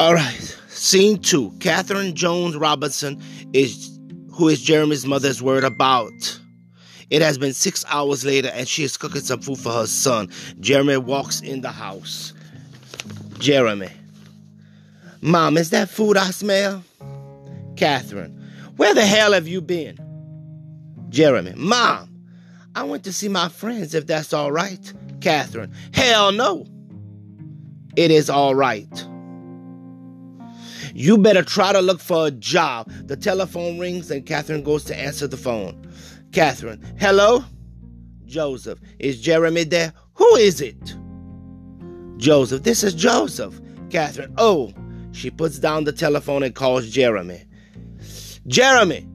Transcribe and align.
All 0.00 0.14
right. 0.14 0.56
Scene 0.68 1.18
two. 1.18 1.52
Catherine 1.60 2.14
Jones 2.14 2.56
Robinson 2.56 3.22
is 3.52 3.98
who 4.32 4.48
is 4.48 4.62
Jeremy's 4.62 5.04
mother 5.04 5.28
is 5.28 5.42
worried 5.42 5.62
about. 5.62 6.40
It 7.10 7.20
has 7.20 7.36
been 7.36 7.52
six 7.52 7.84
hours 7.86 8.24
later 8.24 8.48
and 8.54 8.66
she 8.66 8.82
is 8.82 8.96
cooking 8.96 9.20
some 9.20 9.42
food 9.42 9.58
for 9.58 9.70
her 9.70 9.86
son. 9.86 10.30
Jeremy 10.58 10.96
walks 10.96 11.42
in 11.42 11.60
the 11.60 11.70
house. 11.70 12.32
Jeremy. 13.40 13.90
Mom, 15.20 15.58
is 15.58 15.68
that 15.68 15.90
food 15.90 16.16
I 16.16 16.30
smell? 16.30 16.82
Catherine. 17.76 18.42
Where 18.78 18.94
the 18.94 19.04
hell 19.04 19.34
have 19.34 19.46
you 19.46 19.60
been? 19.60 19.98
Jeremy. 21.10 21.52
Mom, 21.56 22.08
I 22.74 22.84
went 22.84 23.04
to 23.04 23.12
see 23.12 23.28
my 23.28 23.50
friends 23.50 23.94
if 23.94 24.06
that's 24.06 24.32
all 24.32 24.50
right. 24.50 24.94
Catherine. 25.20 25.74
Hell 25.92 26.32
no. 26.32 26.64
It 27.96 28.10
is 28.10 28.30
all 28.30 28.54
right. 28.54 29.06
You 30.94 31.18
better 31.18 31.42
try 31.42 31.72
to 31.72 31.80
look 31.80 32.00
for 32.00 32.26
a 32.26 32.30
job. 32.30 32.90
The 33.06 33.16
telephone 33.16 33.78
rings 33.78 34.10
and 34.10 34.24
Catherine 34.26 34.62
goes 34.62 34.84
to 34.84 34.96
answer 34.96 35.26
the 35.26 35.36
phone. 35.36 35.90
Catherine, 36.32 36.82
hello? 36.98 37.44
Joseph, 38.26 38.78
is 38.98 39.20
Jeremy 39.20 39.64
there? 39.64 39.92
Who 40.14 40.36
is 40.36 40.60
it? 40.60 40.96
Joseph, 42.16 42.62
this 42.62 42.84
is 42.84 42.94
Joseph. 42.94 43.60
Catherine, 43.90 44.34
oh. 44.38 44.72
She 45.12 45.30
puts 45.30 45.58
down 45.58 45.84
the 45.84 45.92
telephone 45.92 46.42
and 46.42 46.54
calls 46.54 46.88
Jeremy. 46.88 47.44
Jeremy. 48.46 49.06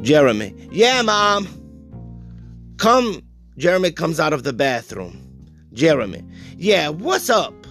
Jeremy, 0.00 0.54
yeah, 0.70 1.02
mom. 1.02 1.46
Come. 2.78 3.22
Jeremy 3.58 3.92
comes 3.92 4.18
out 4.18 4.32
of 4.32 4.42
the 4.42 4.52
bathroom. 4.52 5.18
Jeremy, 5.72 6.24
yeah, 6.56 6.88
what's 6.88 7.30
up? 7.30 7.61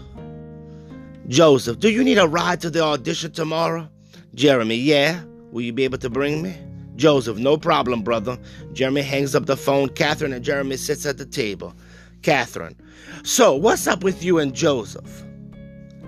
Joseph, 1.31 1.79
do 1.79 1.89
you 1.89 2.03
need 2.03 2.17
a 2.17 2.27
ride 2.27 2.59
to 2.59 2.69
the 2.69 2.81
audition 2.81 3.31
tomorrow? 3.31 3.87
Jeremy, 4.35 4.75
yeah. 4.75 5.23
Will 5.53 5.61
you 5.61 5.71
be 5.71 5.85
able 5.85 5.97
to 5.99 6.09
bring 6.09 6.41
me? 6.41 6.53
Joseph, 6.97 7.37
no 7.37 7.55
problem, 7.55 8.01
brother. 8.01 8.37
Jeremy 8.73 9.01
hangs 9.01 9.33
up 9.33 9.45
the 9.45 9.55
phone. 9.55 9.87
Catherine 9.87 10.33
and 10.33 10.43
Jeremy 10.43 10.75
sits 10.75 11.05
at 11.05 11.17
the 11.17 11.25
table. 11.25 11.73
Catherine, 12.21 12.75
so 13.23 13.55
what's 13.55 13.87
up 13.87 14.03
with 14.03 14.21
you 14.25 14.39
and 14.39 14.53
Joseph? 14.53 15.23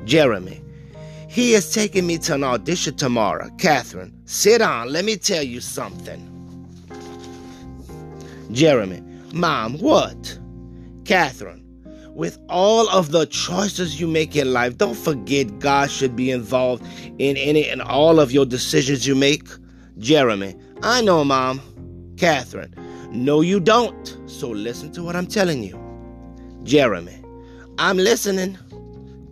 Jeremy, 0.03 0.61
he 1.29 1.53
is 1.53 1.73
taking 1.73 2.05
me 2.05 2.17
to 2.17 2.33
an 2.33 2.43
audition 2.43 2.97
tomorrow. 2.97 3.49
Catherine, 3.57 4.13
sit 4.25 4.57
down. 4.57 4.91
Let 4.91 5.05
me 5.05 5.15
tell 5.15 5.41
you 5.41 5.61
something. 5.61 6.19
Jeremy, 8.51 9.01
Mom, 9.33 9.79
what? 9.79 10.37
Catherine, 11.05 11.63
with 12.13 12.37
all 12.47 12.87
of 12.89 13.11
the 13.11 13.25
choices 13.25 13.99
you 13.99 14.07
make 14.07 14.35
in 14.35 14.53
life, 14.53 14.77
don't 14.77 14.97
forget 14.97 15.59
God 15.59 15.89
should 15.89 16.15
be 16.15 16.29
involved 16.31 16.85
in 17.17 17.37
any 17.37 17.67
and 17.67 17.81
all 17.81 18.19
of 18.19 18.31
your 18.31 18.45
decisions 18.45 19.07
you 19.07 19.15
make. 19.15 19.47
Jeremy, 19.97 20.55
I 20.81 21.01
know, 21.01 21.23
Mom. 21.23 21.61
Catherine, 22.17 22.73
no, 23.11 23.41
you 23.41 23.59
don't. 23.59 24.17
So 24.27 24.49
listen 24.49 24.91
to 24.93 25.03
what 25.03 25.15
I'm 25.15 25.27
telling 25.27 25.63
you. 25.63 25.79
Jeremy, 26.63 27.21
I'm 27.77 27.97
listening. 27.97 28.57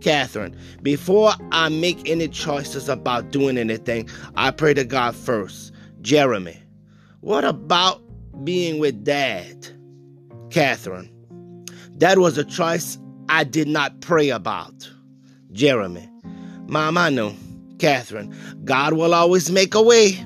Catherine, 0.00 0.56
before 0.82 1.32
I 1.52 1.68
make 1.68 2.08
any 2.08 2.26
choices 2.26 2.88
about 2.88 3.30
doing 3.30 3.56
anything, 3.56 4.08
I 4.34 4.50
pray 4.50 4.74
to 4.74 4.84
God 4.84 5.14
first. 5.14 5.72
Jeremy, 6.00 6.60
what 7.20 7.44
about 7.44 8.02
being 8.44 8.80
with 8.80 9.04
Dad? 9.04 9.68
Catherine, 10.50 11.08
that 11.98 12.18
was 12.18 12.38
a 12.38 12.44
choice 12.44 12.98
I 13.28 13.44
did 13.44 13.68
not 13.68 14.00
pray 14.00 14.30
about. 14.30 14.90
Jeremy, 15.52 16.08
Mom, 16.66 16.96
I 16.96 17.10
know. 17.10 17.34
Catherine, 17.78 18.32
God 18.64 18.92
will 18.92 19.12
always 19.12 19.50
make 19.50 19.74
a 19.74 19.82
way. 19.82 20.24